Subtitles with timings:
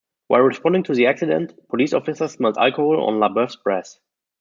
[0.29, 3.99] While responding to the accident, police officers smelled alcohol on LaBeouf's breath.